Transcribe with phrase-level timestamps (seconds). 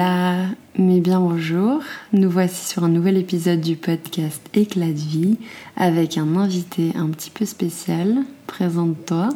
[0.00, 0.46] Hola,
[0.78, 1.82] mais bien bonjour.
[2.14, 5.36] Nous voici sur un nouvel épisode du podcast Éclat de vie
[5.76, 8.24] avec un invité un petit peu spécial.
[8.46, 9.28] Présente-toi.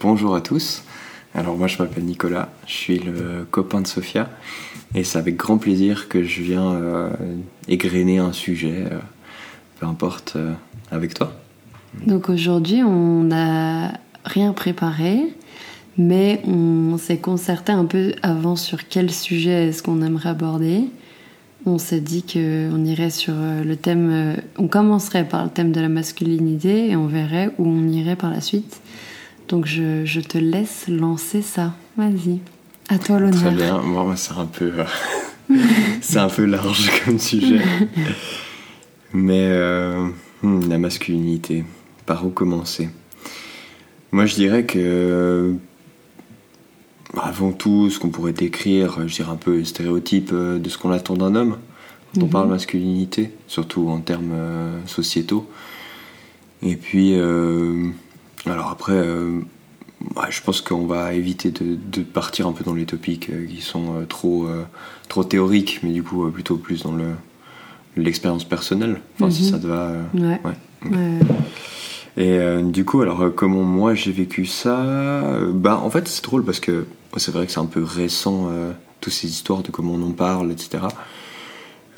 [0.00, 0.84] Bonjour à tous.
[1.34, 4.30] Alors moi je m'appelle Nicolas, je suis le copain de Sophia
[4.94, 7.10] et c'est avec grand plaisir que je viens euh,
[7.68, 8.98] égrener un sujet, euh,
[9.78, 10.54] peu importe, euh,
[10.90, 11.34] avec toi.
[12.06, 13.92] Donc aujourd'hui on n'a
[14.24, 15.34] rien préparé,
[15.98, 20.84] mais on s'est concerté un peu avant sur quel sujet est-ce qu'on aimerait aborder.
[21.64, 25.88] On s'est dit qu'on irait sur le thème, on commencerait par le thème de la
[25.88, 28.80] masculinité et on verrait où on irait par la suite.
[29.48, 31.74] Donc je, te laisse lancer ça.
[31.96, 32.40] Vas-y.
[32.88, 33.40] À toi l'honneur.
[33.40, 33.80] Très bien.
[33.80, 34.72] Moi, c'est un peu,
[36.00, 37.60] c'est un peu large comme sujet.
[39.12, 40.08] Mais euh,
[40.42, 41.64] hmm, la masculinité,
[42.06, 42.90] par où commencer?
[44.12, 45.54] Moi, je dirais que
[47.22, 50.90] avant tout, ce qu'on pourrait décrire, je dirais un peu stéréotype euh, de ce qu'on
[50.90, 51.56] attend d'un homme
[52.14, 55.48] quand on parle masculinité, surtout en termes euh, sociétaux.
[56.62, 57.14] Et puis.
[57.14, 57.90] Euh,
[58.46, 59.40] alors après, euh,
[60.30, 63.60] je pense qu'on va éviter de, de, partir un peu dans les topics euh, qui
[63.60, 64.46] sont euh, trop,
[65.08, 67.10] trop théoriques, mais du coup plutôt plus dans le
[67.96, 69.00] l'expérience personnelle.
[69.14, 69.32] Enfin, mm -hmm.
[69.32, 69.92] si ça te va.
[70.14, 70.40] Ouais.
[70.44, 70.90] ouais.
[70.90, 71.20] ouais.
[72.18, 74.76] Et du coup, alors comment moi j'ai vécu ça
[75.52, 76.86] Bah, en fait, c'est drôle parce que
[77.18, 78.50] c'est vrai que c'est un peu récent,
[79.00, 80.78] toutes ces histoires de comment on en parle, etc.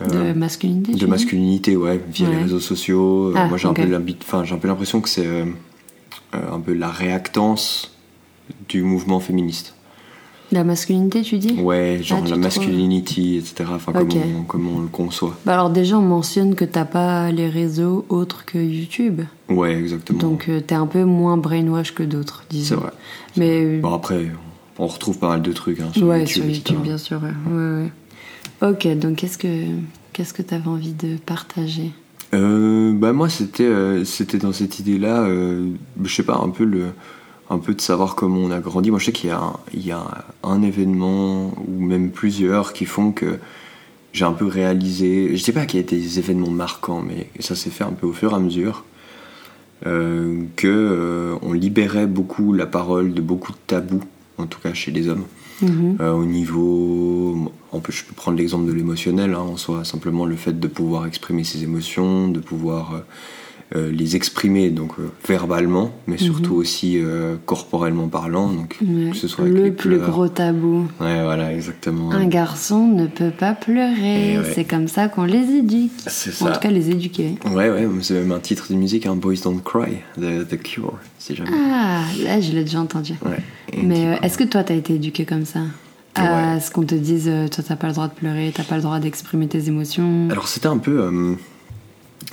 [0.06, 3.32] De masculinité De masculinité, ouais, via les réseaux sociaux.
[3.34, 3.82] Ah, moi, j'ai okay.
[3.82, 5.44] un peu l'impression que c'est euh,
[6.32, 7.92] un peu la réactance
[8.68, 9.74] du mouvement féministe.
[10.50, 11.60] La masculinité, tu dis?
[11.60, 13.70] Ouais, genre ah, la masculinity, etc.
[13.74, 14.20] Enfin, okay.
[14.20, 15.36] comment, comment on le conçoit.
[15.44, 19.22] Bah alors déjà, on mentionne que t'as pas les réseaux autres que YouTube.
[19.50, 20.18] Ouais, exactement.
[20.18, 22.76] Donc euh, t'es un peu moins brainwash que d'autres, disons.
[22.76, 22.92] C'est vrai.
[23.36, 24.28] Mais bon après,
[24.78, 26.44] on retrouve pas mal de trucs hein, sur ouais, YouTube.
[26.44, 27.20] sur YouTube, bien sûr.
[27.22, 27.52] Ouais.
[27.52, 27.92] ouais, ouais.
[28.60, 29.66] Ok, donc qu'est-ce que
[30.12, 31.92] qu'est-ce que t'avais envie de partager?
[32.34, 35.70] Euh, bah moi c'était euh, c'était dans cette idée là euh,
[36.04, 36.88] je sais pas un peu le
[37.48, 39.54] un peu de savoir comment on a grandi moi je sais qu'il y a un,
[39.72, 40.04] il y a
[40.42, 43.38] un événement ou même plusieurs qui font que
[44.12, 47.54] j'ai un peu réalisé je sais pas qu'il y a des événements marquants mais ça
[47.54, 48.84] s'est fait un peu au fur et à mesure
[49.86, 54.04] euh, que on libérait beaucoup la parole de beaucoup de tabous
[54.38, 55.24] en tout cas chez les hommes
[55.60, 55.96] Mmh.
[56.00, 60.24] Euh, au niveau, on peut, je peux prendre l'exemple de l'émotionnel, hein, en soi, simplement
[60.24, 63.00] le fait de pouvoir exprimer ses émotions, de pouvoir euh,
[63.74, 66.58] les exprimer donc euh, verbalement, mais surtout mmh.
[66.58, 66.98] aussi
[67.46, 69.10] corporellement parlant, donc ouais.
[69.10, 70.86] que ce soit le plus gros tabou.
[71.00, 72.10] Ouais, voilà, exactement.
[72.12, 74.52] Un garçon ne peut pas pleurer, ouais.
[74.54, 75.92] c'est comme ça qu'on les éduque.
[76.06, 76.46] C'est ça.
[76.46, 77.34] En tout cas, les éduquer.
[77.46, 80.60] Ouais, ouais, c'est même un titre de musique, un hein, Boys Don't Cry, de The
[80.60, 81.50] Cure, si jamais.
[81.52, 83.14] Ah, là, je l'ai déjà entendu.
[83.24, 83.42] Ouais.
[83.82, 85.60] Mais euh, est-ce que toi, t'as été éduqué comme ça?
[86.14, 86.60] À ouais.
[86.60, 88.82] ce qu'on te dise, euh, toi, t'as pas le droit de pleurer, t'as pas le
[88.82, 90.28] droit d'exprimer tes émotions?
[90.30, 91.02] Alors, c'était un peu.
[91.02, 91.34] Euh,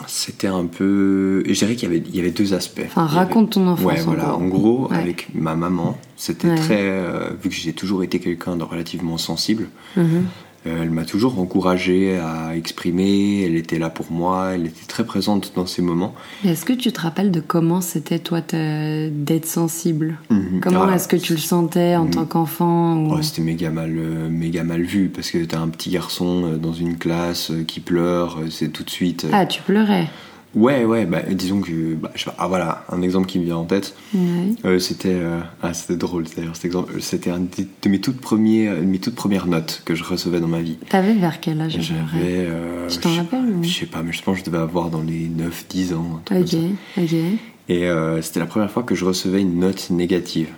[0.07, 1.43] c'était un peu.
[1.47, 2.81] Je dirais qu'il y avait, il y avait deux aspects.
[2.85, 3.85] Enfin, raconte ton enfance.
[3.85, 4.23] Ouais, en voilà.
[4.23, 4.33] Gros.
[4.41, 4.97] En gros, ouais.
[4.97, 6.55] avec ma maman, c'était Ouais.
[6.55, 6.79] très.
[6.81, 10.03] euh, vu que j'ai toujours été quelqu'un de relativement sensible, Mhm.
[10.05, 10.19] euh,
[10.65, 15.53] elle m'a toujours encouragé à exprimer, elle était là pour moi, elle était très présente
[15.55, 16.13] dans ces moments.
[16.43, 20.17] Est-ce que tu te rappelles de comment c'était, toi, d'être sensible?
[20.29, 20.59] Mhm.
[20.61, 22.11] Comment Ah, est-ce que tu le sentais en Mhm.
[22.11, 25.69] tant qu'enfant ou- Oh, c'était méga mal, euh, méga mal vu parce que t'as un
[25.69, 29.25] petit garçon euh, dans une classe euh, qui pleure, c'est tout de suite.
[29.31, 30.07] Ah, tu pleurais?
[30.55, 31.95] Ouais, ouais, bah, disons que.
[31.95, 33.93] Bah, je sais pas, ah voilà, un exemple qui me vient en tête.
[34.13, 34.21] Ouais.
[34.63, 37.01] Euh, c'était euh, ah, c'était drôle d'ailleurs cet exemple.
[37.01, 40.47] C'était un de mes toutes, premiers, euh, mes toutes premières notes que je recevais dans
[40.47, 40.77] ma vie.
[40.89, 42.47] T'avais vers quel âge J'avais.
[42.47, 44.61] euh, Tu t'en je- rappelles ou- Je sais pas, mais je pense que je devais
[44.63, 46.19] avoir dans les 9-10 ans.
[46.19, 47.01] un truc Ok, comme ça.
[47.01, 47.13] ok.
[47.67, 50.49] Et euh, c'était la première fois que je recevais une note négative.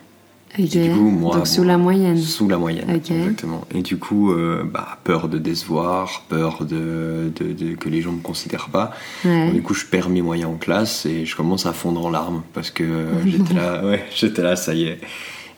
[0.53, 0.59] Ok.
[0.59, 2.17] Et du coup, moi, Donc sous moi, la moyenne.
[2.17, 3.11] Sous la moyenne, Ok.
[3.11, 3.61] exactement.
[3.75, 8.11] Et du coup, euh, bah, peur de décevoir, peur de, de, de- que les gens
[8.13, 8.91] me considèrent pas.
[9.25, 9.51] Ouais.
[9.51, 12.43] Du coup, je perds mes moyens en classe et je commence à fondre en larmes
[12.53, 12.83] parce que
[13.25, 14.99] j'étais là, ouais, j'étais là, ça y est.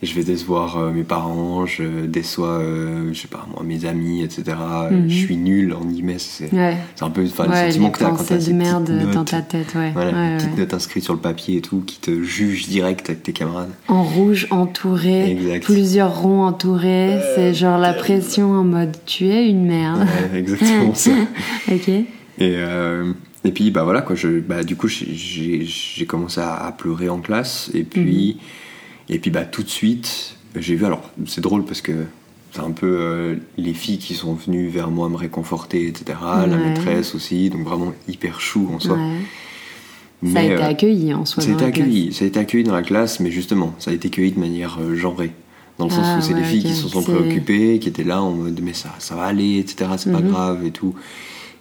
[0.01, 4.23] Je vais décevoir euh, mes parents, je déçois, euh, je sais pas moi, mes amis,
[4.23, 4.43] etc.
[4.47, 5.09] Euh, Mhm.
[5.09, 6.19] Je suis nul en guillemets.
[6.19, 6.77] C'est Ouais.
[7.01, 9.09] un peu enfin, le Ouais, sentiment que t'as quand pensées t'as de ces merde petites
[9.11, 9.91] dans notes, ta tête, ouais.
[9.91, 10.59] voilà, ouais, une petite ouais.
[10.59, 13.71] note inscrite sur le papier et tout, qui te juge direct avec tes camarades.
[13.89, 15.63] En rouge entouré, Exact.
[15.65, 20.07] plusieurs ronds entourés, c'est genre la pression en mode tu es une merde.
[20.31, 21.11] Ouais, exactement ça.
[21.71, 21.89] ok.
[21.89, 22.05] Et,
[22.39, 23.11] euh,
[23.43, 25.65] et puis bah voilà quoi, je, bah, du coup j'ai-
[26.07, 28.41] commencé à, à pleurer en classe et puis Mhm.
[29.09, 32.05] Et puis bah tout de suite j'ai vu alors c'est drôle parce que
[32.51, 36.17] c'est un peu euh, les filles qui sont venues vers moi me réconforter etc
[36.47, 38.95] la maîtresse aussi donc vraiment hyper chou en soi.
[38.97, 40.31] Ouais.
[40.33, 41.41] Ça a été euh, accueilli en soi.
[41.41, 41.69] ça a été classe.
[41.69, 44.39] accueilli, ça a été accueilli dans la classe, mais justement, ça a été accueilli de
[44.39, 45.31] manière euh, genrée.
[45.77, 48.03] Dans le sens Ah, où c'est ouais, les filles qui se sont préoccupées, qui étaient
[48.03, 49.91] là en mode mais ça, ça va aller, etc.
[49.97, 50.27] C'est pas Mhm.
[50.29, 50.93] grave et tout.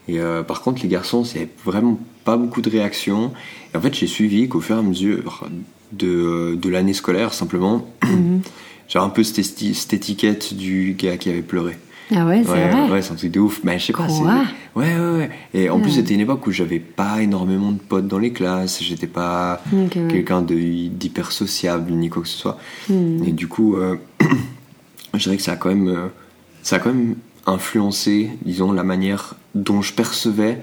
[0.09, 3.31] Et euh, par contre, les garçons, c'est vraiment pas beaucoup de réactions.
[3.73, 5.47] Et en fait, j'ai suivi qu'au fur et à mesure
[5.93, 8.41] de, de l'année scolaire, simplement, Mhm.
[8.89, 11.79] j'ai un peu cette, esti- cette étiquette du gars qui avait pleuré.
[12.15, 12.91] Ah ouais, c'est ouais, vrai.
[12.91, 13.61] ouais, c'est un truc de ouf.
[13.65, 14.23] Mais je sais pas, Quoi c'est.
[14.81, 15.31] Ouais, ouais, ouais.
[15.53, 18.83] Et en plus, c'était une époque où j'avais pas énormément de potes dans les classes.
[18.83, 22.59] J'étais pas quelqu'un d'hyper sociable ni quoi que ce soit.
[22.89, 23.25] Mhm.
[23.27, 23.97] Et du coup, euh,
[25.15, 26.07] je dirais que ça a quand même, euh,
[26.63, 30.61] ça a quand même influencé, disons, la manière dont je percevais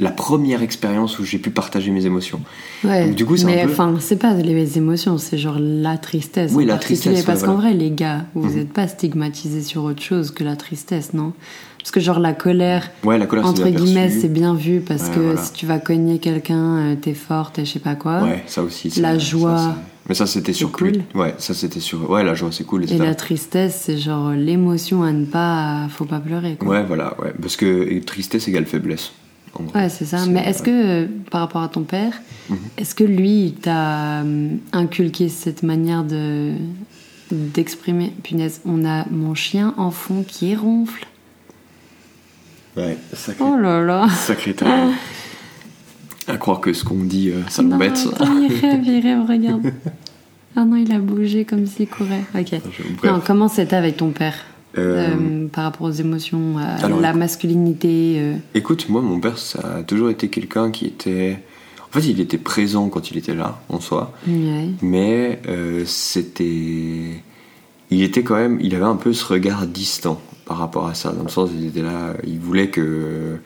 [0.00, 2.40] la première expérience où j'ai pu partager mes émotions.
[2.82, 3.06] Ouais.
[3.06, 6.52] Donc, du coup, c'est mais peu- enfin, c'est pas les émotions, c'est genre la tristesse.
[6.54, 7.70] Oui, la tristesse, ouais, Parce qu'en voilà.
[7.70, 8.56] vrai, les gars, vous Mhm.
[8.56, 11.32] n'êtes pas stigmatisés sur autre chose que la tristesse, non?
[11.78, 15.14] Parce que genre la colère, Ouais, la colère, entre guillemets, c'est bien vu parce Ouais,
[15.14, 15.40] que voilà.
[15.42, 18.22] si tu vas cogner quelqu'un, euh, t'es forte et je sais pas quoi.
[18.22, 18.88] Ouais, ça aussi.
[19.00, 19.76] La joie, ça-
[20.08, 20.92] mais ça, c'était sur plus.
[20.92, 21.02] cool.
[21.20, 22.10] Ouais, ça, c'était sur.
[22.10, 25.86] Ouais, la joie, c'est cool, Et la tristesse, c'est genre l'émotion à ne pas.
[25.90, 26.68] Faut pas pleurer, quoi.
[26.68, 27.34] Ouais, voilà, ouais.
[27.40, 29.12] Parce que et tristesse égale faiblesse.
[29.58, 29.74] En gros.
[29.78, 30.24] Ouais, c'est ça.
[30.26, 30.70] Mais est-ce que,
[31.04, 32.12] euh, par rapport à ton père,
[32.50, 32.56] Mhm.
[32.78, 36.52] est-ce que lui, t'a euh, inculqué cette manière de
[37.32, 38.12] d'exprimer?
[38.22, 41.06] Punaise, on a mon chien en fond qui ronfle.
[42.76, 44.90] Ouais, sacré, Oh là là sacré talent.
[46.26, 48.00] À croire que ce qu'on dit, euh, ça l'embête.
[48.20, 49.72] il rêve, il rêve, regarde.
[50.56, 52.24] Ah non, il a bougé comme s'il courait.
[52.34, 52.52] Ok.
[53.04, 54.34] Non, comment c'était avec ton père?
[54.76, 59.20] Euh, euh, par rapport aux émotions, à alors, la écoute- masculinité euh, Écoute, moi, mon
[59.20, 61.38] père, ça a toujours été quelqu'un qui était.
[61.88, 64.12] En fait, il était présent quand il était là, en soi.
[64.26, 64.68] ouais.
[64.82, 67.22] Mais euh, c'était.
[67.90, 68.58] Il était quand même.
[68.60, 71.12] Il avait un peu ce regard distant par rapport à ça.
[71.12, 72.14] Dans le sens, il était là.
[72.26, 73.38] Il voulait que.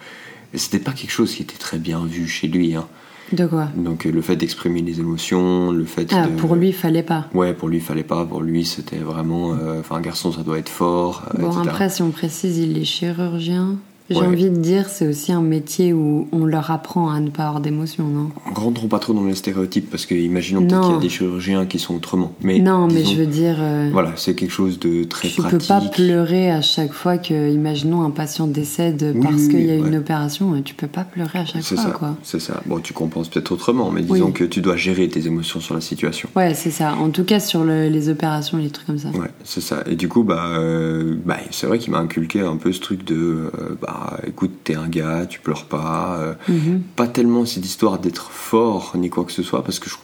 [0.55, 2.75] C'était pas quelque chose qui était très bien vu chez lui.
[2.75, 2.87] Hein.
[3.33, 6.37] De quoi Donc, euh, le fait d'exprimer les émotions, le fait Ah, de.
[6.37, 7.27] pour lui, fallait pas.
[7.35, 8.25] Ouais, pour lui, il fallait pas.
[8.25, 9.53] Pour lui, c'était vraiment.
[9.55, 11.25] euh, Enfin, un garçon, ça doit être fort.
[11.35, 11.63] euh, Bon, etc.
[11.69, 13.77] après, si on précise, il est chirurgien.
[14.11, 14.27] J'ai Ouais.
[14.27, 17.61] envie de dire, c'est aussi un métier où on leur apprend à ne pas avoir
[17.61, 18.31] d'émotions, non?
[18.55, 21.67] Rentrons pas trop dans les stéréotypes parce que imaginons peut-être qu'il y a des chirurgiens
[21.67, 22.33] qui sont autrement.
[22.41, 25.59] Mais Non, mais je veux dire, euh, Voilà, c'est quelque chose de très tu pratique.
[25.61, 29.67] peux pas pleurer à chaque fois que, imaginons, un patient décède Oui, parce oui, qu'il
[29.67, 32.17] y a une opération, euh, tu peux pas pleurer à chaque fois, ça, quoi.
[32.23, 32.63] c'est ça.
[32.65, 34.33] Bon, tu compenses peut-être autrement, mais disons Oui.
[34.33, 36.31] que tu dois gérer tes émotions sur la situation.
[36.35, 36.95] Ouais, c'est ça.
[36.95, 39.11] En tout cas, sur le- les opérations, les trucs comme ça.
[39.11, 39.83] Ouais, c'est ça.
[39.87, 43.05] Et du coup, bah, euh, bah c'est vrai qu'il m'a inculqué un peu ce truc
[43.05, 43.51] de, euh,
[43.83, 43.97] bah,
[44.27, 46.17] écoute, t'es un gars, tu pleures pas.
[46.19, 46.83] euh, Mhm.
[46.97, 49.97] Pas tellement cette histoire d'être fort ni quoi que ce soit, parce que, je,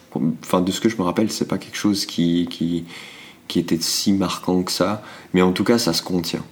[0.43, 2.85] enfin, de ce que je me rappelle, c'est pas quelque chose qui, qui,
[3.47, 5.01] qui était si marquant que ça.
[5.33, 6.43] Mais en tout cas, ça se contient.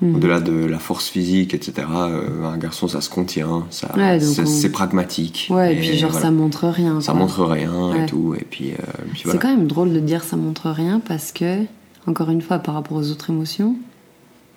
[0.00, 0.16] Mhm.
[0.16, 4.68] Au-delà de la force physique, etc., euh, un garçon, ça se contient, ça, Ouais, c'est,
[4.68, 5.46] on- pragmatique.
[5.50, 6.26] Ouais, et puis genre, voilà.
[6.26, 7.00] ça montre rien.
[7.00, 7.20] Ça quoi.
[7.20, 8.02] montre rien Ouais.
[8.02, 8.76] et tout, et puis, euh,
[9.12, 9.38] puis C'est voilà.
[9.40, 11.64] quand même drôle de dire ça montre rien parce que,
[12.08, 13.76] encore une fois, par rapport aux autres émotions,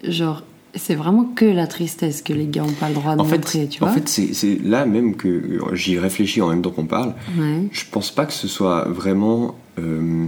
[0.03, 0.41] genre,
[0.75, 3.37] c'est vraiment que la tristesse que les gars ont pas le droit de En fait,
[3.37, 3.95] montrer, tu en vois.
[3.95, 7.13] fait c'est, c'est là même que j'y réfléchis en même temps qu'on parle.
[7.37, 7.63] Ouais.
[7.71, 9.55] Je pense pas que ce soit vraiment.
[9.79, 10.25] euh,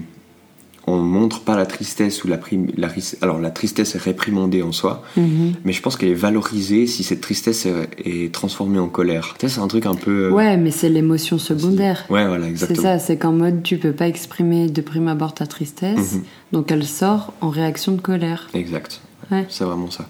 [0.90, 2.88] on montre pas la tristesse ou la, prim- la
[3.22, 5.56] alors la tristesse est réprimandée en soi, Mhm.
[5.66, 7.74] mais je pense qu'elle est valorisée si cette tristesse est,
[8.06, 9.36] est transformée en colère.
[9.38, 10.28] Tu sais, c'est un truc un peu.
[10.28, 12.06] euh, Ouais, mais c'est l'émotion secondaire.
[12.10, 12.82] Ouais, voilà, C'est exactement.
[12.84, 16.24] ça, c'est qu'en mode tu peux pas exprimer de prime abord ta tristesse, Mhm.
[16.54, 18.48] donc elle sort en réaction de colère.
[18.54, 19.02] Exact.
[19.30, 19.46] Ouais.
[19.50, 20.08] C'est vraiment ça.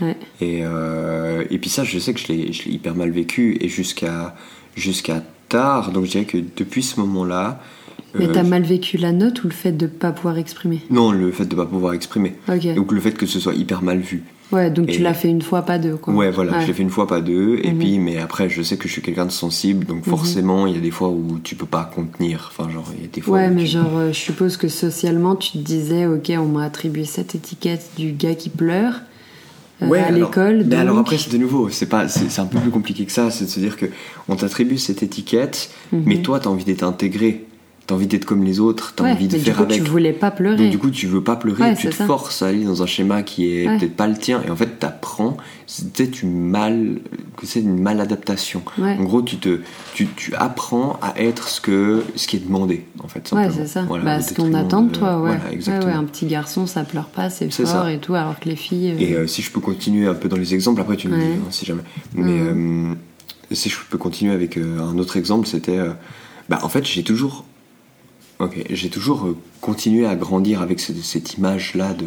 [0.00, 0.16] Ouais.
[0.40, 4.34] Et, euh, et puis ça, je sais que je l'ai, hyper mal vécu et jusqu'à,
[4.76, 5.92] jusqu'à tard.
[5.92, 7.60] Donc je dirais que depuis ce moment-là.
[8.16, 10.80] Mais euh, t'as mal vécu la note ou le fait de pas pouvoir exprimer?
[10.90, 12.34] Non, le fait de ne pas pouvoir exprimer.
[12.76, 14.22] Donc le fait que ce soit hyper mal vu.
[14.52, 16.14] Ouais, donc tu l'as fait une fois, pas deux, quoi.
[16.14, 16.60] Ouais, voilà, Ouais.
[16.62, 17.58] je l'ai fait une fois, pas deux.
[17.64, 17.78] Et Mhm.
[17.78, 20.76] puis, mais après, je sais que je suis quelqu'un de sensible, donc forcément, il y
[20.76, 22.52] a des fois où tu peux pas contenir.
[22.56, 24.68] Enfin, genre, il y a des fois Ouais, mais tu- genre, euh, je suppose que
[24.68, 29.00] socialement, tu te disais, ok, on m'a attribué cette étiquette du gars qui pleure
[29.88, 30.58] Ouais, à l'école.
[30.58, 33.04] Mais donc- alors après, c'est de nouveau, c'est pas, c'est c'est un peu plus compliqué
[33.04, 33.30] que ça.
[33.30, 33.86] C'est de se dire que
[34.28, 36.02] on t'attribue cette étiquette, Mhm.
[36.06, 37.44] mais toi, t'as envie d'être intégré,
[37.86, 39.84] t'as envie d'être comme les autres, t'as Ouais, envie de mais faire du coup, avec.
[39.84, 40.56] tu voulais pas pleurer.
[40.56, 42.06] Donc du coup, tu veux pas pleurer, Ouais, tu te ça.
[42.06, 43.78] forces à aller dans un schéma qui est Ouais.
[43.78, 45.36] peut-être pas le tien, et en fait, t'apprends,
[45.66, 46.98] c'est peut-être une mal,
[47.42, 48.62] c'est une maladaptation.
[48.78, 48.96] Ouais.
[48.98, 49.60] En gros, tu te,
[49.94, 53.18] tu, tu apprends à être ce que, ce qui est demandé, en fait.
[53.32, 53.52] Ouais, simplement.
[53.54, 53.82] c'est ça.
[53.82, 55.28] Voilà, bah, ce qu'on attend de toi, ouais.
[55.28, 55.92] Voilà, ouais, exactement.
[55.92, 57.92] ouais, un petit garçon, ça pleure pas, c'est fort ça.
[57.92, 58.92] et tout, alors que les filles.
[58.92, 61.16] euh, Et euh, si je peux continuer un peu dans les exemples, après tu me
[61.18, 61.24] Ouais.
[61.24, 61.82] dis hein, si jamais.
[62.14, 62.94] Mais euh,
[63.52, 65.76] si je peux continuer avec euh, un autre exemple, c'était.
[65.78, 65.90] euh,
[66.48, 67.44] bah, en fait, j'ai toujours.
[68.40, 72.06] Ok, j'ai toujours euh, continué à grandir avec ce- cette image-là de,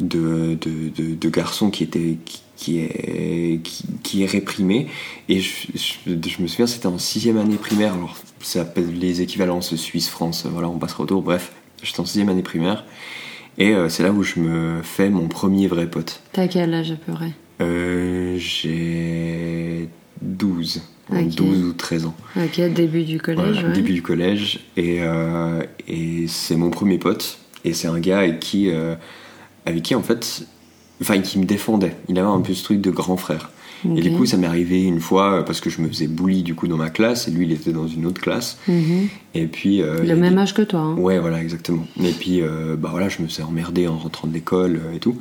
[0.00, 2.16] de, de, de, de garçon qui était.
[2.24, 4.86] Qui, qui est, qui, qui est réprimé.
[5.30, 7.94] Et je, je, je me souviens, c'était en sixième année primaire.
[7.94, 10.44] Alors, ça s'appelle les équivalences Suisse-France.
[10.44, 11.22] Voilà, on passera autour.
[11.22, 11.52] Bref,
[11.82, 12.84] j'étais en sixième année primaire.
[13.56, 16.20] Et euh, c'est là où je me fais mon premier vrai pote.
[16.34, 17.32] T'as quel âge à peu près?
[17.62, 19.88] Euh, J'ai
[20.22, 20.82] 12.
[21.12, 21.34] Ok.
[21.34, 22.14] 12 ou 13 ans.
[22.36, 23.74] Ok, début du collège, Voilà, ouais.
[23.74, 24.60] début du collège.
[24.76, 27.38] Et, euh, et c'est mon premier pote.
[27.64, 28.94] Et c'est un gars avec qui, euh,
[29.66, 30.46] avec qui, en fait,
[31.02, 31.96] enfin, qui me défendait.
[32.08, 33.50] Il avait un peu ce truc de grand frère.
[33.84, 36.42] Et du coup, ça m'est arrivé une fois euh, parce que je me faisais bully
[36.42, 38.58] du coup dans ma classe et lui, il était dans une autre classe.
[38.68, 39.08] Mhm.
[39.34, 39.82] Et puis.
[39.82, 40.80] euh, Le même dit- âge que toi.
[40.80, 40.94] Hein.
[40.96, 41.86] Ouais, voilà, exactement.
[42.02, 45.16] Et puis, euh, bah voilà, je me suis emmerdé en rentrant de l'école et tout.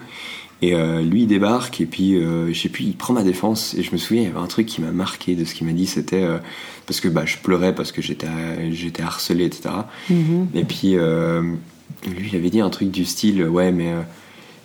[0.61, 3.75] Et euh, lui, il débarque, et puis, euh, je sais plus, il prend ma défense.
[3.75, 5.65] Et je me souviens, il y avait un truc qui m'a marqué de ce qu'il
[5.65, 6.37] m'a dit, c'était euh,
[6.85, 8.27] parce que bah, je pleurais parce que j'étais
[8.73, 9.69] j'étais harcelé, etc.
[10.09, 10.47] Mhm.
[10.53, 13.93] Et puis, lui, il avait dit un truc du style, ouais, mais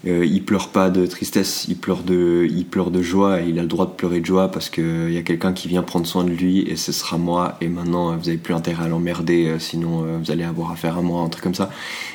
[0.06, 3.48] euh, euh, il pleure pas de tristesse, il pleure de, il pleure de joie, et
[3.48, 5.82] il a le droit de pleurer de joie parce qu'il y a quelqu'un qui vient
[5.82, 8.84] prendre soin de lui, et ce sera moi, et maintenant, euh, vous avez plus intérêt
[8.84, 11.70] à l'emmerder, euh, sinon euh, vous allez avoir affaire à moi, un truc comme ça.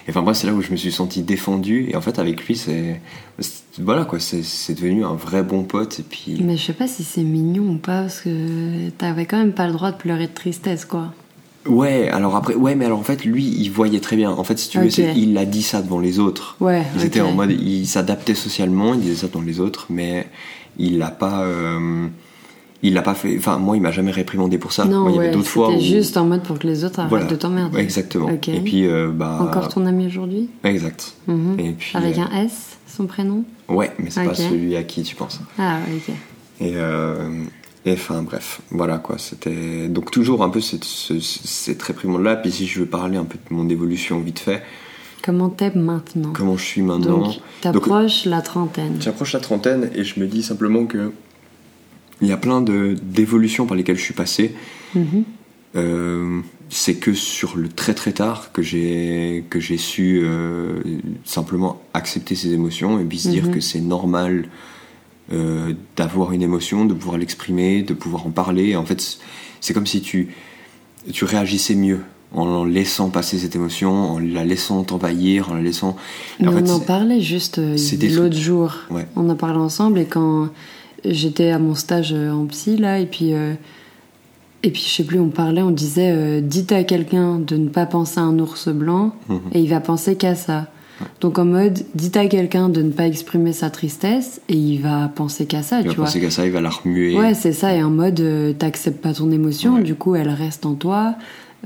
[0.08, 2.46] Et enfin, moi, c'est là où je me suis senti défendu, et en fait, avec
[2.46, 3.02] lui, c'est.
[3.78, 6.42] Voilà, quoi, c'est devenu un vrai bon pote, et puis.
[6.44, 9.68] Mais je sais pas si c'est mignon ou pas, parce que t'avais quand même pas
[9.68, 11.14] le droit de pleurer de tristesse, quoi.
[11.66, 14.32] Ouais, alors après, ouais, mais alors en fait, lui, il voyait très bien.
[14.32, 16.56] En fait, si tu veux, il a dit ça devant les autres.
[16.60, 17.18] Ouais, ok.
[17.22, 20.28] en mode, il s'adaptait socialement, il disait ça devant les autres, mais
[20.78, 22.08] il l'a pas, euh,
[22.82, 23.36] il l'a pas fait.
[23.38, 24.86] Enfin, moi, il m'a jamais réprimandé pour ça.
[24.86, 26.86] Non, Moi, il y avait d'autres fois c'était où, juste en mode pour que les
[26.86, 27.78] autres arrêtent voilà, de t'emmerder.
[27.80, 28.30] Exactement.
[28.30, 30.50] Et puis, euh, bah, Encore ton ami aujourd'hui?
[30.64, 31.14] Exact.
[31.28, 31.60] Mhm.
[31.60, 33.44] Et puis, Avec euh, un S, son prénom?
[33.68, 35.42] Ouais, mais c'est pas celui à qui tu penses.
[35.58, 36.16] Ah, ok.
[36.62, 36.76] Et,
[37.86, 39.18] et enfin, bref, voilà quoi.
[39.18, 42.36] C'était donc toujours un peu cette, ce- cette réprimande-là.
[42.36, 44.62] Puis si je veux parler un peu de mon évolution vite fait,
[45.22, 46.32] Comment t'es maintenant?
[46.34, 47.20] Comment je suis maintenant?
[47.20, 49.02] Donc, t'approches la trentaine.
[49.02, 51.12] J'approche la trentaine et je me dis simplement que
[52.22, 54.56] il y a plein d'évolutions par lesquelles je suis passé.
[54.96, 55.24] Mhm.
[55.76, 60.80] Euh, c'est que sur le très très tard que j'ai que j'ai su euh,
[61.26, 63.54] simplement accepter ces émotions et puis se dire Mhm.
[63.54, 64.48] que c'est normal
[65.32, 68.76] euh, d'avoir une émotion, de pouvoir l'exprimer, de pouvoir en parler.
[68.76, 69.20] En fait,
[69.62, 70.30] c'est comme si tu
[71.14, 72.02] tu réagissais mieux
[72.34, 75.96] en laissant passer cette émotion, en la laissant t'envahir, en la laissant.
[76.40, 78.76] Mais en fait, on en parlait juste euh, des l'autre jour.
[78.92, 79.08] Ouais.
[79.16, 80.50] On en parlait ensemble et quand
[81.06, 83.54] j'étais à mon stage euh, en psy là et puis euh,
[84.64, 87.70] et puis je sais plus on parlait on disait euh, dites à quelqu'un de ne
[87.70, 89.40] pas penser à un ours blanc Mhm.
[89.54, 90.68] et il va penser qu'à ça.
[91.22, 95.10] Donc en mode dites à quelqu'un de ne pas exprimer sa tristesse et il va
[95.14, 96.06] penser qu'à ça il tu va vois.
[96.06, 97.18] penser qu'à ça, il va la remuer.
[97.18, 97.76] Ouais, c'est ça.
[97.76, 99.84] Et en mode, euh, t'acceptes pas ton émotion, Ouais.
[99.84, 101.16] du coup, elle reste en toi.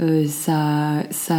[0.01, 1.35] Euh, ça, ça,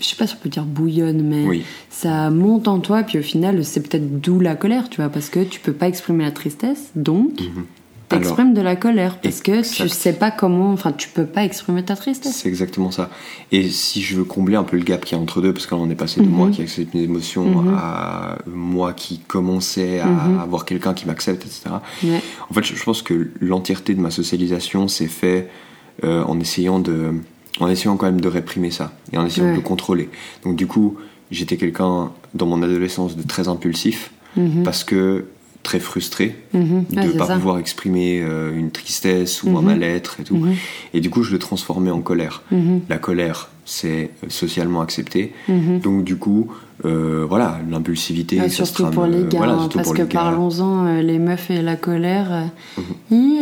[0.00, 1.62] je sais pas si on peut dire bouillonne, mais Oui.
[1.88, 3.02] ça monte en toi.
[3.04, 5.86] Puis au final, c'est peut-être d'où la colère, tu vois, parce que tu peux pas
[5.86, 7.64] exprimer la tristesse, donc Mhm.
[8.18, 9.82] T'exprimes de la colère parce que Exact.
[9.84, 12.36] tu sais pas comment, enfin, tu peux pas exprimer ta tristesse.
[12.36, 13.08] C'est exactement ça.
[13.52, 15.66] Et si je veux combler un peu le gap qu'il y a entre deux, parce
[15.66, 16.32] que là on est passé de Mhm.
[16.32, 17.74] moi qui accepte mes émotions Mhm.
[17.78, 20.40] à moi qui commençais à Mhm.
[20.40, 21.62] avoir quelqu'un qui m'accepte, etc.
[22.04, 22.20] Ouais.
[22.50, 25.48] En fait, je pense que l'entièreté de ma socialisation s'est fait
[26.02, 27.12] euh, en essayant de,
[27.60, 29.52] en essayant quand même de réprimer ça et en essayant Ouais.
[29.52, 30.08] de le contrôler.
[30.44, 30.96] Donc du coup,
[31.30, 34.62] j'étais quelqu'un dans mon adolescence de très impulsif Mhm.
[34.62, 35.26] parce que
[35.62, 36.84] très frustré Mhm.
[36.90, 37.34] de ne pas ça.
[37.34, 39.66] pouvoir exprimer euh, une tristesse ou un Mhm.
[39.66, 40.36] mal-être et tout.
[40.36, 40.54] Mhm.
[40.94, 42.42] Et du coup, je le transformais en colère.
[42.88, 45.32] La colère, c'est socialement accepté.
[45.82, 46.50] Donc du coup,
[46.86, 50.86] euh, voilà, l'impulsivité, Ouais, surtout trame, pour les euh, gars, voilà, hein, parce que parlons-en,
[50.86, 52.82] euh, les meufs et la colère, euh,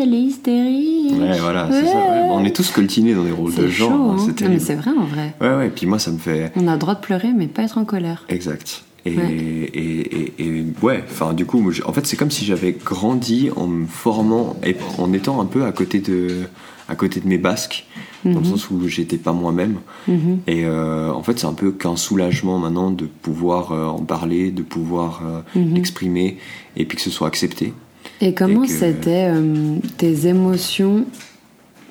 [0.03, 1.13] elle est hystérique.
[1.19, 1.95] Ouais, voilà, c'est ça.
[1.97, 2.29] ouais.
[2.31, 3.93] On est tous coltinés dans des rôles de genre.
[3.93, 4.57] hein, hein.
[4.59, 5.35] c'est vrai en vrai.
[5.41, 5.71] Ouais, ouais.
[5.75, 7.85] Puis moi, ça me fait On a le droit de pleurer, mais pas être en
[7.85, 8.25] colère.
[8.29, 8.83] exact.
[9.09, 9.33] Et, Ouais.
[9.33, 13.67] et, et, et- ouais, enfin, du coup, en fait, c'est comme si j'avais grandi en
[13.67, 16.43] me formant et en étant un peu à côté de,
[16.89, 17.87] à côté de mes basques,
[18.25, 18.45] dans le Mhm.
[18.45, 19.77] sens où j'étais pas moi-même.
[20.09, 20.41] Mhm.
[20.47, 24.51] Et euh, en fait, c'est un peu qu'un soulagement maintenant de pouvoir euh, en parler,
[24.51, 25.75] de pouvoir euh, Mhm.
[25.75, 26.37] l'exprimer,
[26.77, 27.73] et puis que ce soit accepté.
[28.21, 31.07] Et comment que- c'était euh, tes émotions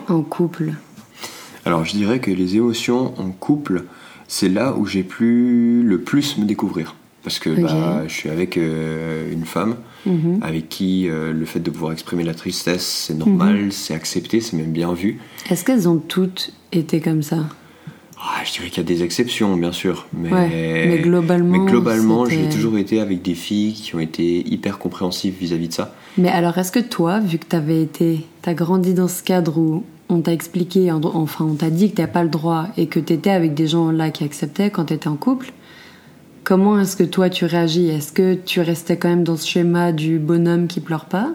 [0.09, 0.73] en couple?
[1.65, 3.85] Alors, je dirais que les émotions en couple,
[4.27, 6.95] c'est là où j'ai pu le plus me découvrir.
[7.27, 10.39] Parce que bah, je suis avec euh, une femme Mhm.
[10.41, 13.71] avec qui euh, le fait de pouvoir exprimer la tristesse, c'est normal, Mhm.
[13.71, 15.19] c'est accepté, c'est même bien vu.
[15.49, 17.39] Est-ce qu'elles ont toutes été comme ça?
[18.17, 20.07] Ah, je dirais qu'il y a des exceptions, bien sûr.
[20.13, 24.47] Mais, Ouais, mais globalement, mais globalement, j'ai toujours été avec des filles qui ont été
[24.49, 25.93] hyper compréhensives vis-à-vis de ça.
[26.17, 29.83] Mais alors, est-ce que toi, vu que t'avais été, t'as grandi dans ce cadre où
[30.07, 33.01] on t'a expliqué, en- enfin, on t'a dit que t'as pas le droit et que
[33.01, 35.51] t'étais avec des gens là qui acceptaient quand t'étais en couple,
[36.47, 37.89] comment est-ce que toi tu réagis?
[37.89, 41.29] Est-ce que tu restais quand même dans ce schéma du bonhomme qui pleure pas?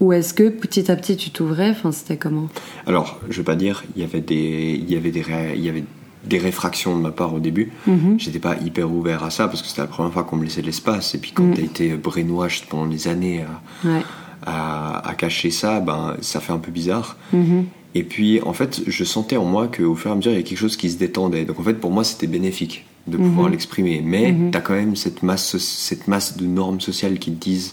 [0.00, 1.70] Ou est-ce que petit à petit tu t'ouvrais?
[1.70, 2.48] Enfin, c'était comment?
[2.86, 5.64] Alors, je vais pas dire, il y avait des, il y avait des, ré- il
[5.64, 5.84] y avait
[6.24, 7.72] des réfractions de ma part au début.
[7.86, 8.16] Mhm.
[8.20, 10.60] J'étais pas hyper ouvert à ça parce que c'était la première fois qu'on me laissait
[10.60, 11.14] de l'espace.
[11.14, 11.54] Et puis quand Mhm.
[11.54, 14.02] t'as été brainwashed pendant des années à, Ouais.
[14.44, 17.16] à, à cacher ça, ben ça fait un peu bizarre.
[17.32, 17.64] Mhm.
[17.94, 20.40] Et puis en fait, je sentais en moi qu'au fur et à mesure, il y
[20.40, 21.46] a quelque chose qui se détendait.
[21.46, 23.52] Donc en fait, pour moi, c'était bénéfique de pouvoir Mhm.
[23.52, 24.02] l'exprimer.
[24.04, 24.50] Mais Mhm.
[24.50, 27.72] t'as quand même cette masse, cette masse de normes sociales qui te disent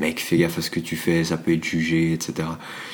[0.00, 2.46] mec, fais gaffe à ce que tu fais, ça peut être jugé, etc.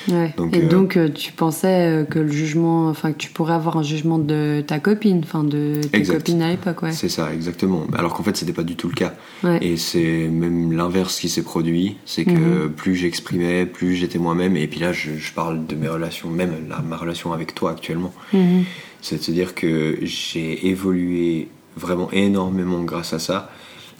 [0.09, 0.33] Ouais.
[0.37, 3.53] Donc, et euh, donc, euh, tu pensais euh, que le jugement, enfin, que tu pourrais
[3.53, 6.15] avoir un jugement de ta copine, enfin, de tes Exact.
[6.15, 6.93] copines à l'époque, ouais.
[6.93, 7.85] C'est ça, exactement.
[7.95, 9.13] Alors qu'en fait, c'était pas du tout le cas.
[9.43, 9.59] Ouais.
[9.63, 11.97] Et c'est même l'inverse qui s'est produit.
[12.07, 12.71] C'est que Mhm.
[12.71, 14.57] plus j'exprimais, plus j'étais moi-même.
[14.57, 17.69] Et puis là, je, je parle de mes relations, même la, ma relation avec toi
[17.69, 18.15] actuellement.
[18.33, 18.63] Mhm.
[19.03, 23.49] C'est de se dire que j'ai évolué vraiment énormément grâce à ça.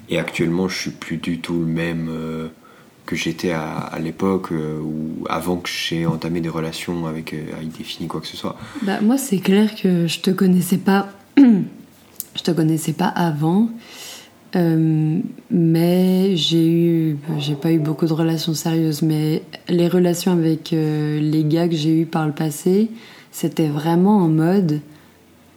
[0.09, 2.47] Et actuellement, je suis plus du tout le même euh,
[3.05, 8.07] que j'étais à, l'époque euh, ou avant que j'ai entamé des relations avec, euh, avec
[8.07, 8.57] quoi que ce soit.
[8.81, 11.09] Bah, moi, c'est clair que je te connaissais pas.
[11.37, 13.69] je te connaissais pas avant.
[14.55, 15.19] Euh,
[15.51, 17.17] mais j'ai eu.
[17.37, 19.01] J'ai pas eu beaucoup de relations sérieuses.
[19.01, 22.89] Mais les relations avec les gars que j'ai eu par le passé,
[23.31, 24.81] c'était vraiment en mode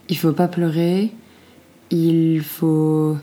[0.09, 1.11] il faut pas pleurer.
[1.91, 3.17] Il faut.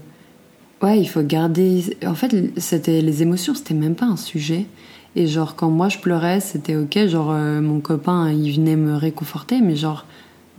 [0.83, 1.97] Ouais, il faut garder.
[2.07, 4.67] En fait, c'était les émotions, c'était même pas un sujet.
[5.15, 7.07] Et genre, quand moi je pleurais, c'était ok.
[7.07, 9.61] Genre, euh, mon copain, il venait me réconforter.
[9.63, 10.05] Mais genre,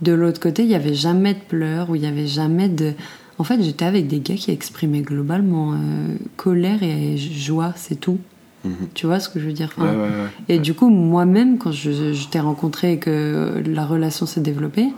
[0.02, 2.92] de l'autre côté, il y avait jamais de pleurs, ou il y avait jamais de.
[3.38, 8.18] En fait, j'étais avec des gars qui exprimaient globalement euh, colère et joie, c'est tout.
[8.64, 8.88] Mhm.
[8.94, 9.70] Tu vois ce que je veux dire?
[9.78, 10.28] Ouais, Enfin, ouais, ouais.
[10.48, 14.88] Et du coup, moi-même, quand je, je t'ai rencontré et que la relation s'est développée,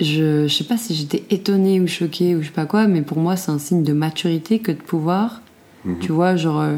[0.00, 3.02] je, je sais pas si j'étais étonnée ou choquée ou je sais pas quoi, mais
[3.02, 5.42] pour moi, c'est un signe de maturité que de pouvoir,
[5.84, 5.98] Mhm.
[6.00, 6.76] tu vois, genre euh,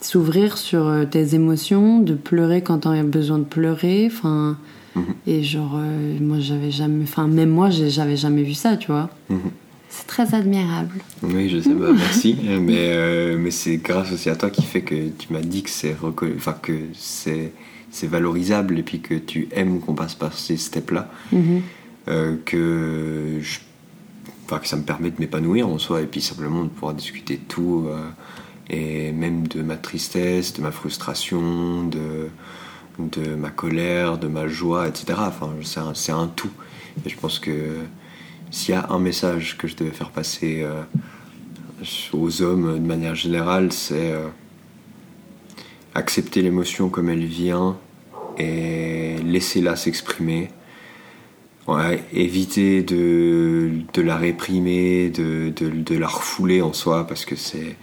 [0.00, 4.56] s'ouvrir sur euh, tes émotions, de pleurer quand t'en as besoin de pleurer, enfin.
[4.96, 5.04] Mhm.
[5.26, 7.04] Et genre, euh, moi, j'avais jamais.
[7.04, 9.10] Enfin, même moi, j'avais jamais vu ça, tu vois.
[9.28, 9.38] Mhm.
[9.88, 11.00] C'est très admirable.
[11.22, 12.36] Oui, je sais pas, merci.
[12.60, 15.70] mais euh, mais c'est grâce aussi à toi qui fait que tu m'as dit que
[15.70, 15.96] c'est
[16.36, 17.52] enfin que c'est
[17.90, 21.60] c'est valorisable et puis que tu aimes qu'on passe par ces steps-là, Mhm.
[22.08, 23.40] Euh, que
[24.64, 27.86] ça me permet de m'épanouir en soi et puis simplement de pouvoir discuter de tout
[27.88, 28.08] euh,
[28.68, 32.30] et même de ma tristesse, de ma frustration, de
[33.36, 35.18] ma colère, de ma joie, etc.
[35.18, 35.50] Enfin,
[35.94, 36.50] c'est un, tout.
[37.04, 37.76] Et je pense que
[38.50, 40.82] s'il y a un message que je devais faire passer euh,
[42.12, 44.12] aux hommes de manière générale, c'est
[45.94, 47.76] accepter l'émotion comme elle vient
[48.38, 50.50] et laisser-la s'exprimer.
[51.70, 57.36] Ouais, éviter de, de la réprimer, de, de, de la refouler en soi, parce que
[57.36, 57.76] c'est,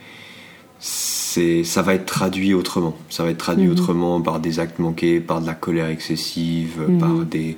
[0.79, 2.97] c'est, ça va être traduit autrement.
[3.09, 3.71] Ça va être traduit Mhm.
[3.71, 6.97] autrement par des actes manqués, par de la colère excessive, Mhm.
[6.99, 7.57] par des,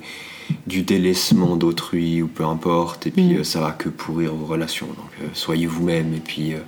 [0.66, 3.06] du délaissement d'autrui ou peu importe.
[3.06, 3.38] Et puis Mhm.
[3.40, 4.86] euh, ça va que pourrir vos relations.
[4.86, 6.58] Donc euh, soyez vous-même et puis euh,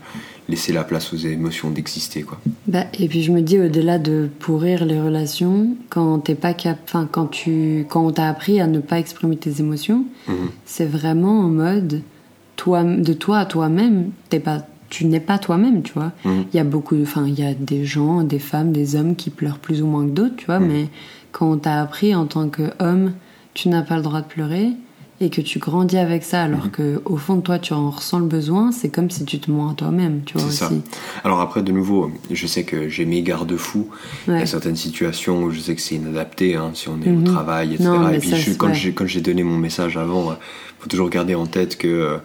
[0.48, 2.22] laissez la place aux émotions d'exister.
[2.22, 2.38] quoi.
[2.66, 6.78] Bah, et puis je me dis au-delà de pourrir les relations, quand t'es pas cap,
[6.84, 10.34] enfin quand tu, quand on t'a appris à ne pas exprimer tes émotions, Mhm.
[10.64, 12.02] c'est vraiment en mode
[12.56, 14.10] toi, de toi à toi-même.
[14.28, 16.12] T'es pas, tu n'es pas toi-même, tu vois.
[16.24, 16.44] Mhm.
[16.52, 19.30] Il y a beaucoup, enfin il y a des gens, des femmes, des hommes qui
[19.30, 20.58] pleurent plus ou moins que d'autres, tu vois.
[20.60, 20.68] Mhm.
[20.68, 20.88] Mais
[21.32, 23.12] quand on t'a appris en tant qu'homme,
[23.54, 24.68] tu n'as pas le droit de pleurer
[25.20, 26.70] et que tu grandis avec ça, alors Mhm.
[26.70, 29.50] que au fond de toi tu en ressens le besoin, c'est comme si tu te
[29.52, 30.66] mens à toi-même, tu vois C'est ça.
[30.66, 30.82] aussi.
[31.22, 33.88] Alors après, de nouveau, je sais que j'ai mes garde-fous.
[34.26, 37.08] Il y a certaines situations où je sais que c'est inadapté, hein, si on est
[37.08, 37.22] Mhm.
[37.22, 37.88] au travail, etc.
[37.88, 39.06] Non, et puis ça, je- quand ouais.
[39.06, 40.36] j'ai donné mon message avant, il
[40.80, 42.16] faut toujours garder en tête que euh,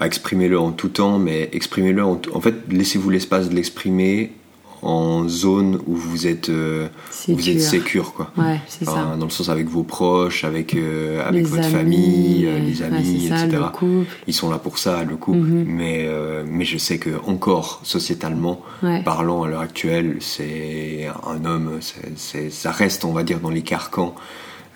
[0.00, 4.32] exprimez-le en tout temps, mais exprimez-le en, en fait, laissez-vous l'espace de l'exprimer
[4.82, 6.88] en zone où vous êtes euh,
[7.28, 8.12] où vous êtes Sécure.
[8.14, 8.30] quoi.
[8.36, 9.16] Ouais, c'est Enfin, ça.
[9.16, 12.82] dans le sens avec vos proches, avec avec, avec Les votre amis, famille, euh, les
[12.82, 13.62] amis, ça, etc.
[13.72, 14.04] le.
[14.26, 15.38] Ils sont là pour ça, le couple.
[15.38, 15.64] Mhm.
[15.66, 19.02] Mais euh, mais je sais que encore sociétalement Ouais.
[19.02, 21.80] parlant à l'heure actuelle, c'est un homme,
[22.16, 24.14] ça reste, on va dire, dans les carcans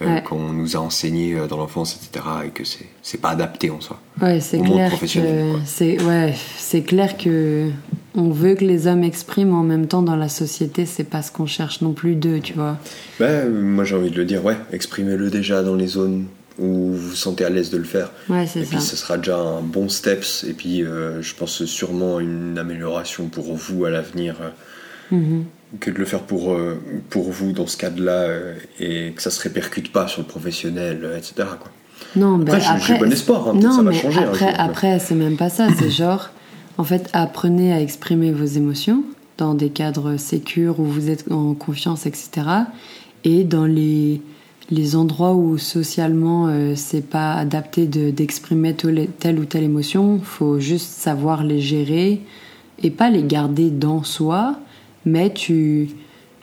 [0.00, 2.24] euh, qu'on nous a enseignés euh, dans l'enfance, etc.
[2.46, 4.00] Et que c'est, pas adapté en soi.
[4.20, 4.90] Ouais, c'est clair
[5.98, 7.70] ouais, c'est clair que
[8.14, 11.32] on veut que les hommes expriment en même temps dans la société, c'est pas ce
[11.32, 12.76] qu'on cherche non plus d'eux, tu vois.
[13.18, 16.26] Ben, moi j'ai envie de le dire, ouais, exprimez-le déjà dans les zones
[16.58, 18.10] où vous vous sentez à l'aise de le faire.
[18.28, 18.70] Ouais, c'est Et ça.
[18.76, 20.44] puis ce sera déjà un bon steps.
[20.48, 24.36] Et puis euh, je pense sûrement une amélioration pour vous à l'avenir.
[24.42, 24.48] euh,
[25.10, 25.44] Mhm.
[25.80, 28.28] que de le faire pour, euh, pour vous dans ce cadre-là
[28.80, 31.34] et que ça se répercute pas sur le professionnel, etc.
[31.60, 31.70] Quoi.
[32.16, 35.14] Non, Après, j'ai- bon espoir, hein, non, ça va mais changer un Après, après c'est
[35.14, 35.68] même pas ça.
[35.78, 36.30] C'est genre,
[36.78, 39.04] en fait, apprenez à exprimer vos émotions
[39.38, 42.30] dans des cadres sécures où vous êtes en confiance, etc.
[43.24, 44.20] Et dans les,
[44.70, 50.90] les endroits où socialement euh, c'est pas adapté d'exprimer telle ou telle émotion, faut juste
[50.90, 52.20] savoir les gérer
[52.82, 54.56] et pas les garder dans soi,
[55.04, 55.90] mais tu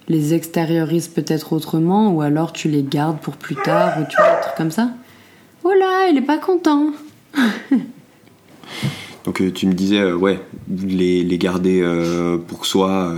[0.07, 4.37] les extériorises peut-être autrement ou alors tu les gardes pour plus tard ou tu vois,
[4.37, 4.91] un truc comme ça.
[5.63, 6.87] Oh là, il est pas content.
[9.29, 10.39] Donc euh, tu me disais, euh, ouais,
[10.75, 13.13] les, les garder euh, pour soi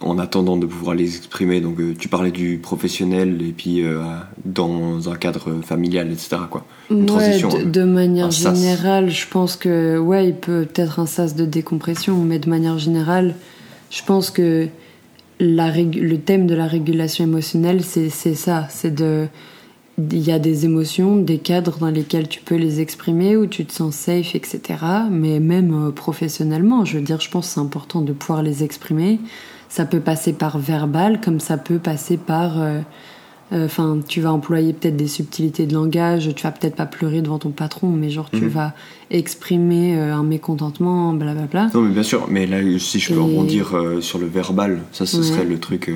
[0.00, 1.60] en attendant de pouvoir les exprimer.
[1.60, 3.84] Donc tu parlais du professionnel et puis
[4.46, 6.36] dans un cadre familial, etc.
[6.50, 6.64] Quoi.
[6.90, 11.36] Une transition, de, de, manière générale, je pense que, ouais, il peut être un sas
[11.36, 13.34] de décompression, mais de manière générale,
[13.90, 14.68] je pense que
[15.40, 19.26] la, le thème de la régulation émotionnelle, c'est ça, c'est de
[19.98, 23.64] il y a des émotions, des cadres dans lesquels tu peux les exprimer, où tu
[23.64, 24.60] te sens safe, etc.
[25.10, 28.64] Mais même euh, professionnellement, je veux dire, je pense que c'est important de pouvoir les
[28.64, 29.20] exprimer.
[29.68, 32.60] Ça peut passer par verbal, comme ça peut passer par...
[32.60, 32.80] Euh,
[33.52, 37.20] euh, enfin, tu vas employer peut-être des subtilités de langage, tu vas peut-être pas pleurer
[37.20, 38.48] devant ton patron, mais genre tu mhm.
[38.48, 38.72] vas
[39.10, 41.70] exprimer un mécontentement, blablabla.
[41.74, 45.22] Non, mais bien sûr, mais là, si je peux rebondir sur le verbal, ça, ce
[45.22, 45.92] serait le truc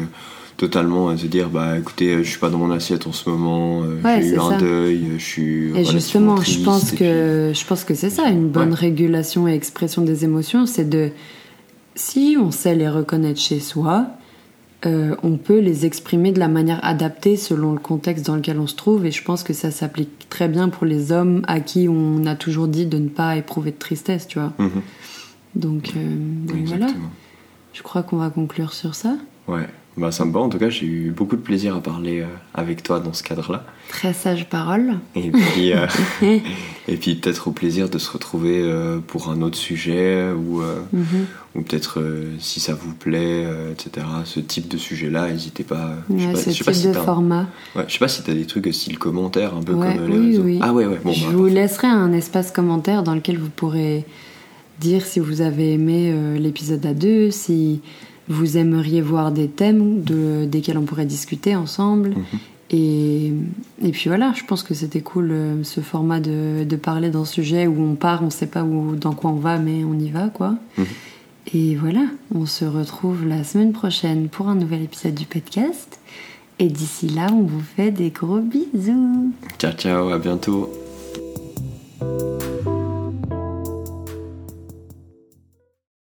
[0.59, 3.31] totalement à se dire bah écoutez euh, je suis pas dans mon assiette en ce
[3.31, 7.85] moment euh, j'ai eu un deuil je suis et justement je pense que je pense
[7.85, 11.11] que c'est ça une bonne régulation et expression des émotions c'est de
[11.95, 14.09] si on sait les reconnaître chez soi
[14.85, 18.67] euh, on peut les exprimer de la manière adaptée selon le contexte dans lequel on
[18.67, 21.89] se trouve et je pense que ça s'applique très bien pour les hommes à qui
[21.89, 24.53] on a toujours dit de ne pas éprouver de tristesse tu vois.
[24.59, 24.83] Mhm.
[25.55, 26.89] donc, donc voilà.
[27.73, 29.17] Je crois qu'on va conclure sur ça.
[29.47, 32.21] Ouais bah, ça me va, en tout cas, j'ai eu beaucoup de plaisir à parler
[32.21, 33.65] euh, avec toi dans ce cadre-là.
[33.89, 34.95] Très sage parole.
[35.15, 35.87] Et puis, euh,
[36.89, 41.27] et puis peut-être au plaisir de se retrouver euh, pour un autre sujet ou, mhm.
[41.55, 42.03] ou peut-être
[42.39, 44.07] si ça vous plaît, etc.
[44.25, 45.97] Ce type de sujet-là, n'hésitez pas.
[46.11, 47.47] je sais pas, ce sais pas si de format.
[47.75, 50.17] Ouais, je sais pas si tu as des trucs style commentaire, un peu comme les
[50.17, 50.43] oui, réseaux.
[50.43, 50.59] Oui.
[50.63, 51.01] Ah ouais, ouais.
[51.05, 54.05] Bon, je bah, vous laisserai un espace commentaire dans lequel vous pourrez
[54.81, 57.81] dire si vous avez aimé l'épisode à deux, si
[58.29, 62.11] vous aimeriez voir des thèmes de, desquels on pourrait discuter ensemble.
[62.11, 62.25] Mhm.
[62.71, 63.33] Et,
[63.83, 67.25] et, puis voilà, je pense que c'était cool euh, ce format de, de, parler d'un
[67.25, 70.11] sujet où on part, on sait pas où, dans quoi on va, mais on y
[70.11, 70.55] va quoi.
[70.77, 70.87] Mhm.
[71.55, 75.99] Et voilà, on se retrouve la semaine prochaine pour un nouvel épisode du podcast.
[76.59, 79.33] Et d'ici là, on vous fait des gros bisous.
[79.59, 80.71] Ciao, ciao, à bientôt.